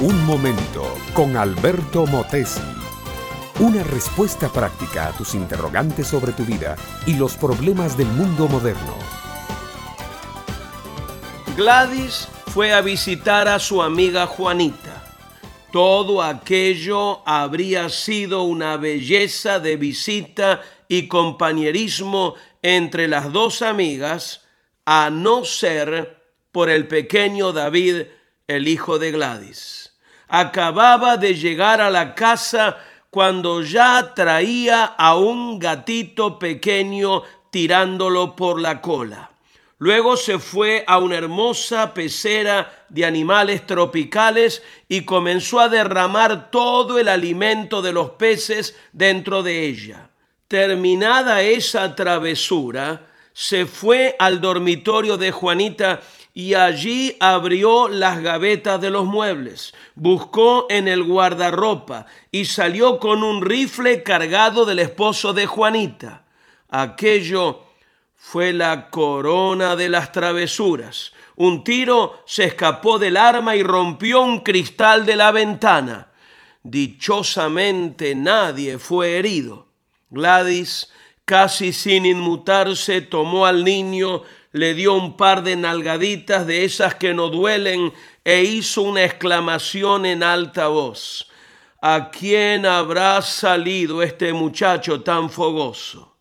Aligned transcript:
Un 0.00 0.26
momento 0.26 0.96
con 1.14 1.36
Alberto 1.36 2.06
Motesi. 2.06 2.60
Una 3.60 3.84
respuesta 3.84 4.48
práctica 4.48 5.06
a 5.06 5.12
tus 5.12 5.34
interrogantes 5.34 6.08
sobre 6.08 6.32
tu 6.32 6.44
vida 6.44 6.76
y 7.06 7.14
los 7.14 7.36
problemas 7.36 7.96
del 7.96 8.08
mundo 8.08 8.48
moderno. 8.48 8.96
Gladys 11.56 12.26
fue 12.46 12.72
a 12.72 12.80
visitar 12.80 13.46
a 13.46 13.58
su 13.58 13.80
amiga 13.80 14.26
Juanita. 14.26 15.04
Todo 15.70 16.20
aquello 16.20 17.26
habría 17.26 17.88
sido 17.88 18.42
una 18.42 18.76
belleza 18.76 19.60
de 19.60 19.76
visita 19.76 20.60
y 20.92 21.08
compañerismo 21.08 22.34
entre 22.62 23.08
las 23.08 23.32
dos 23.32 23.62
amigas, 23.62 24.44
a 24.84 25.10
no 25.10 25.44
ser 25.44 26.22
por 26.50 26.68
el 26.68 26.86
pequeño 26.86 27.52
David, 27.52 28.02
el 28.46 28.68
hijo 28.68 28.98
de 28.98 29.12
Gladys 29.12 29.92
acababa 30.32 31.18
de 31.18 31.34
llegar 31.34 31.82
a 31.82 31.90
la 31.90 32.14
casa 32.14 32.78
cuando 33.10 33.62
ya 33.62 34.14
traía 34.14 34.84
a 34.84 35.14
un 35.16 35.58
gatito 35.58 36.38
pequeño 36.38 37.22
tirándolo 37.50 38.34
por 38.34 38.58
la 38.58 38.80
cola. 38.80 39.30
Luego 39.76 40.16
se 40.16 40.38
fue 40.38 40.84
a 40.86 40.96
una 40.98 41.16
hermosa 41.16 41.92
pecera 41.92 42.86
de 42.88 43.04
animales 43.04 43.66
tropicales 43.66 44.62
y 44.88 45.02
comenzó 45.02 45.60
a 45.60 45.68
derramar 45.68 46.50
todo 46.50 46.98
el 46.98 47.08
alimento 47.08 47.82
de 47.82 47.92
los 47.92 48.10
peces 48.12 48.74
dentro 48.92 49.42
de 49.42 49.66
ella. 49.66 50.11
Terminada 50.52 51.40
esa 51.40 51.96
travesura, 51.96 53.06
se 53.32 53.64
fue 53.64 54.14
al 54.18 54.42
dormitorio 54.42 55.16
de 55.16 55.30
Juanita 55.30 56.02
y 56.34 56.52
allí 56.52 57.16
abrió 57.20 57.88
las 57.88 58.20
gavetas 58.20 58.78
de 58.78 58.90
los 58.90 59.06
muebles, 59.06 59.72
buscó 59.94 60.66
en 60.68 60.88
el 60.88 61.04
guardarropa 61.04 62.04
y 62.30 62.44
salió 62.44 62.98
con 62.98 63.22
un 63.22 63.42
rifle 63.42 64.02
cargado 64.02 64.66
del 64.66 64.80
esposo 64.80 65.32
de 65.32 65.46
Juanita. 65.46 66.24
Aquello 66.68 67.62
fue 68.14 68.52
la 68.52 68.90
corona 68.90 69.74
de 69.74 69.88
las 69.88 70.12
travesuras. 70.12 71.14
Un 71.36 71.64
tiro 71.64 72.20
se 72.26 72.44
escapó 72.44 72.98
del 72.98 73.16
arma 73.16 73.56
y 73.56 73.62
rompió 73.62 74.20
un 74.20 74.40
cristal 74.40 75.06
de 75.06 75.16
la 75.16 75.32
ventana. 75.32 76.08
Dichosamente 76.62 78.14
nadie 78.14 78.76
fue 78.76 79.16
herido. 79.16 79.71
Gladys, 80.12 80.92
casi 81.24 81.72
sin 81.72 82.04
inmutarse, 82.04 83.00
tomó 83.00 83.46
al 83.46 83.64
niño, 83.64 84.22
le 84.52 84.74
dio 84.74 84.92
un 84.92 85.16
par 85.16 85.42
de 85.42 85.56
nalgaditas 85.56 86.46
de 86.46 86.64
esas 86.64 86.94
que 86.94 87.14
no 87.14 87.30
duelen 87.30 87.92
e 88.22 88.42
hizo 88.42 88.82
una 88.82 89.04
exclamación 89.04 90.04
en 90.04 90.22
alta 90.22 90.68
voz. 90.68 91.30
¿A 91.80 92.10
quién 92.10 92.66
habrá 92.66 93.22
salido 93.22 94.02
este 94.02 94.34
muchacho 94.34 95.00
tan 95.00 95.30
fogoso? 95.30 96.14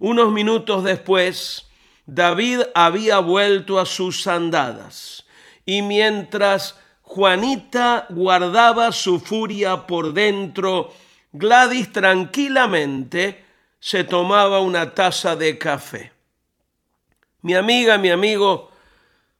Unos 0.00 0.32
minutos 0.32 0.82
después, 0.82 1.68
David 2.06 2.62
había 2.74 3.20
vuelto 3.20 3.78
a 3.78 3.86
sus 3.86 4.26
andadas 4.26 5.24
y 5.64 5.82
mientras 5.82 6.76
Juanita 7.02 8.06
guardaba 8.10 8.90
su 8.90 9.20
furia 9.20 9.86
por 9.86 10.12
dentro, 10.12 10.92
Gladys 11.32 11.92
tranquilamente 11.92 13.44
se 13.78 14.04
tomaba 14.04 14.60
una 14.60 14.94
taza 14.94 15.36
de 15.36 15.56
café. 15.58 16.12
Mi 17.42 17.54
amiga, 17.54 17.98
mi 17.98 18.10
amigo, 18.10 18.70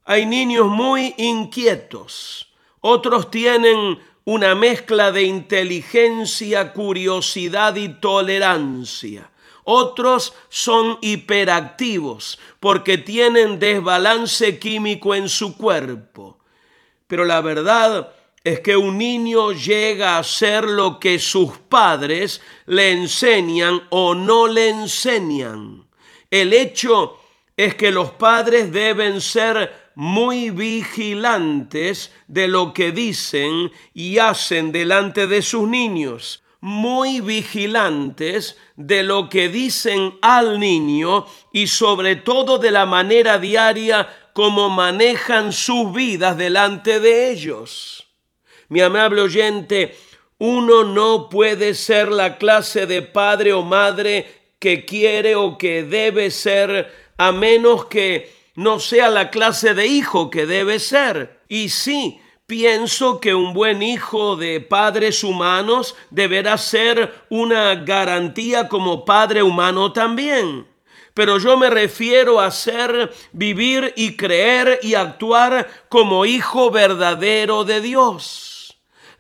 hay 0.05 0.25
niños 0.25 0.67
muy 0.69 1.15
inquietos. 1.19 2.53
Otros 2.81 3.31
tienen 3.31 3.99
una 4.25 4.55
mezcla 4.55 5.11
de 5.13 5.25
inteligencia, 5.25 6.73
curiosidad 6.73 7.75
y 7.77 7.89
tolerancia. 7.89 9.31
Otros 9.65 10.35
son 10.49 10.99
hiperactivos 11.01 12.39
porque 12.61 12.99
tienen 12.99 13.59
desbalance 13.59 14.59
químico 14.59 15.15
en 15.15 15.29
su 15.29 15.57
cuerpo. 15.57 16.39
Pero 17.07 17.25
la 17.25 17.41
verdad 17.41 18.13
es 18.43 18.61
que 18.61 18.77
un 18.77 18.97
niño 18.97 19.53
llega 19.53 20.17
a 20.17 20.25
ser 20.25 20.65
lo 20.65 20.99
que 20.99 21.19
sus 21.19 21.59
padres 21.59 22.41
le 22.67 22.93
enseñan 22.93 23.83
o 23.91 24.15
no 24.15 24.47
le 24.47 24.71
enseñan. 24.71 25.85
El 26.31 26.53
hecho 26.53 27.19
es 27.57 27.75
que 27.75 27.91
los 27.91 28.13
padres 28.13 28.73
deben 28.73 29.21
ser 29.21 29.91
muy 29.95 30.49
vigilantes 30.49 32.13
de 32.27 32.49
lo 32.49 32.73
que 32.73 32.93
dicen 32.93 33.71
y 33.93 34.17
hacen 34.17 34.73
delante 34.73 35.27
de 35.27 35.43
sus 35.43 35.69
niños, 35.69 36.43
muy 36.63 37.21
vigilantes 37.21 38.57
de 38.77 39.03
lo 39.03 39.29
que 39.29 39.51
dicen 39.51 40.19
al 40.23 40.59
niño 40.59 41.27
y 41.53 41.67
sobre 41.67 42.17
todo 42.17 42.57
de 42.57 42.71
la 42.71 42.87
manera 42.87 43.39
diaria 43.39 44.09
como 44.33 44.71
manejan 44.71 45.53
sus 45.53 45.93
vidas 45.93 46.39
delante 46.39 47.01
de 47.01 47.31
ellos. 47.31 48.10
Mi 48.71 48.81
amable 48.81 49.21
oyente, 49.21 49.97
uno 50.39 50.85
no 50.85 51.29
puede 51.29 51.75
ser 51.75 52.11
la 52.11 52.39
clase 52.39 52.87
de 52.87 53.03
padre 53.03 53.53
o 53.53 53.63
madre 53.63 54.27
que 54.61 54.85
quiere 54.85 55.35
o 55.35 55.59
que 55.59 55.83
debe 55.83 56.31
ser 56.31 56.91
a 57.19 57.33
menos 57.33 57.87
que 57.87 58.33
no 58.55 58.79
sea 58.79 59.11
la 59.11 59.31
clase 59.31 59.75
de 59.75 59.87
hijo 59.87 60.31
que 60.31 60.47
debe 60.47 60.79
ser. 60.79 61.41
Y 61.49 61.71
sí, 61.71 62.21
pienso 62.47 63.21
que 63.21 63.35
un 63.35 63.55
buen 63.55 63.83
hijo 63.83 64.37
de 64.37 64.61
padres 64.61 65.25
humanos 65.25 65.97
deberá 66.11 66.57
ser 66.57 67.25
una 67.29 67.75
garantía 67.75 68.69
como 68.69 69.05
padre 69.05 69.43
humano 69.43 69.93
también. 69.93 70.69
Pero 71.13 71.39
yo 71.39 71.57
me 71.57 71.71
refiero 71.71 72.41
a 72.41 72.53
ser, 72.53 73.13
vivir 73.33 73.93
y 73.97 74.17
creer 74.17 74.79
y 74.83 74.95
actuar 74.95 75.69
como 75.89 76.25
hijo 76.25 76.71
verdadero 76.71 77.65
de 77.65 77.81
Dios. 77.81 78.50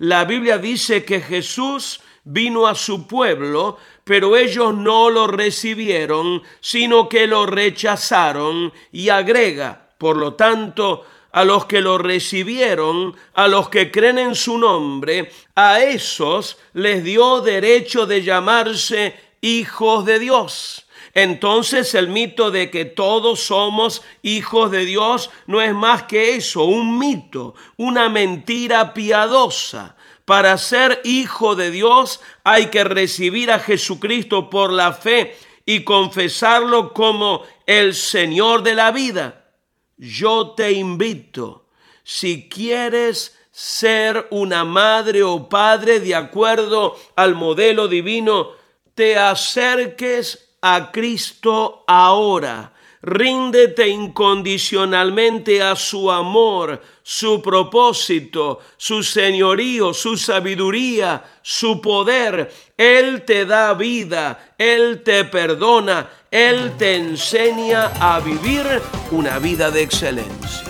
La 0.00 0.24
Biblia 0.24 0.58
dice 0.58 1.04
que 1.04 1.20
Jesús 1.20 2.00
vino 2.24 2.66
a 2.66 2.74
su 2.74 3.06
pueblo 3.06 3.78
pero 4.10 4.36
ellos 4.36 4.74
no 4.74 5.08
lo 5.08 5.28
recibieron, 5.28 6.42
sino 6.60 7.08
que 7.08 7.28
lo 7.28 7.46
rechazaron 7.46 8.72
y 8.90 9.08
agrega, 9.08 9.90
por 9.98 10.16
lo 10.16 10.34
tanto, 10.34 11.06
a 11.30 11.44
los 11.44 11.66
que 11.66 11.80
lo 11.80 11.96
recibieron, 11.96 13.14
a 13.34 13.46
los 13.46 13.68
que 13.68 13.92
creen 13.92 14.18
en 14.18 14.34
su 14.34 14.58
nombre, 14.58 15.30
a 15.54 15.78
esos 15.78 16.58
les 16.72 17.04
dio 17.04 17.40
derecho 17.40 18.04
de 18.04 18.22
llamarse 18.22 19.14
hijos 19.42 20.04
de 20.04 20.18
Dios. 20.18 20.86
Entonces 21.14 21.94
el 21.94 22.08
mito 22.08 22.50
de 22.50 22.70
que 22.70 22.84
todos 22.84 23.40
somos 23.40 24.02
hijos 24.22 24.70
de 24.70 24.84
Dios 24.84 25.30
no 25.46 25.60
es 25.60 25.74
más 25.74 26.04
que 26.04 26.36
eso, 26.36 26.64
un 26.64 26.98
mito, 26.98 27.54
una 27.76 28.08
mentira 28.08 28.94
piadosa. 28.94 29.96
Para 30.24 30.56
ser 30.58 31.00
hijo 31.02 31.56
de 31.56 31.72
Dios 31.72 32.20
hay 32.44 32.66
que 32.66 32.84
recibir 32.84 33.50
a 33.50 33.58
Jesucristo 33.58 34.48
por 34.48 34.72
la 34.72 34.92
fe 34.92 35.36
y 35.66 35.82
confesarlo 35.82 36.92
como 36.92 37.42
el 37.66 37.94
Señor 37.94 38.62
de 38.62 38.74
la 38.74 38.92
vida. 38.92 39.52
Yo 39.96 40.52
te 40.52 40.72
invito, 40.72 41.66
si 42.04 42.48
quieres 42.48 43.36
ser 43.50 44.28
una 44.30 44.64
madre 44.64 45.22
o 45.22 45.48
padre 45.48 46.00
de 46.00 46.14
acuerdo 46.14 46.96
al 47.16 47.34
modelo 47.34 47.88
divino, 47.88 48.52
te 48.94 49.18
acerques 49.18 50.49
a 50.62 50.90
Cristo 50.92 51.84
ahora 51.86 52.72
Ríndete 53.02 53.88
incondicionalmente 53.88 55.62
a 55.62 55.74
su 55.74 56.10
amor, 56.10 56.82
su 57.02 57.40
propósito, 57.40 58.60
su 58.76 59.02
señorío, 59.02 59.94
su 59.94 60.18
sabiduría, 60.18 61.24
su 61.40 61.80
poder. 61.80 62.52
Él 62.76 63.24
te 63.24 63.46
da 63.46 63.72
vida, 63.72 64.54
Él 64.58 65.02
te 65.02 65.24
perdona, 65.24 66.10
Él 66.30 66.72
te 66.76 66.96
enseña 66.96 67.86
a 68.00 68.20
vivir 68.20 68.66
una 69.12 69.38
vida 69.38 69.70
de 69.70 69.80
excelencia. 69.80 70.68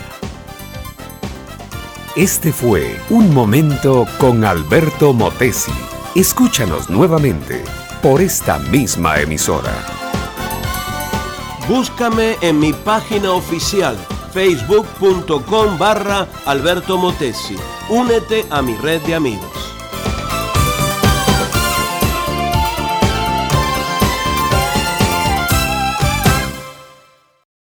Este 2.15 2.53
fue 2.53 2.97
Un 3.09 3.33
Momento 3.33 4.05
con 4.19 4.45
Alberto 4.45 5.11
Motesi. 5.11 5.71
Escúchanos 6.15 6.89
nuevamente 6.89 7.61
por 8.01 8.19
esta 8.19 8.57
misma 8.57 9.19
emisora. 9.19 9.73
Búscame 11.67 12.35
en 12.41 12.59
mi 12.59 12.73
página 12.73 13.31
oficial 13.31 13.95
facebook.com 14.33 15.77
barra 15.77 16.27
Alberto 16.45 16.97
Motesi. 16.97 17.57
Únete 17.89 18.45
a 18.49 18.61
mi 18.61 18.75
red 18.77 19.01
de 19.01 19.15
amigos. 19.15 19.70